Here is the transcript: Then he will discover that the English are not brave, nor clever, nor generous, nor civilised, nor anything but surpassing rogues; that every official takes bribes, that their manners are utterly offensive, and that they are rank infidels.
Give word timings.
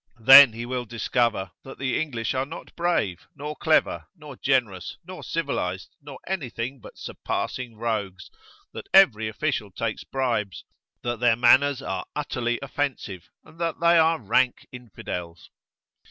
Then 0.25 0.53
he 0.53 0.65
will 0.65 0.85
discover 0.85 1.51
that 1.61 1.77
the 1.77 2.01
English 2.01 2.33
are 2.33 2.47
not 2.47 2.75
brave, 2.75 3.27
nor 3.35 3.55
clever, 3.55 4.07
nor 4.15 4.35
generous, 4.35 4.97
nor 5.05 5.21
civilised, 5.21 5.95
nor 6.01 6.17
anything 6.25 6.79
but 6.79 6.97
surpassing 6.97 7.75
rogues; 7.77 8.31
that 8.73 8.89
every 8.95 9.27
official 9.27 9.69
takes 9.69 10.03
bribes, 10.03 10.65
that 11.03 11.19
their 11.19 11.35
manners 11.35 11.83
are 11.83 12.07
utterly 12.15 12.57
offensive, 12.63 13.29
and 13.43 13.59
that 13.59 13.79
they 13.79 13.99
are 13.99 14.17
rank 14.19 14.65
infidels. 14.71 15.51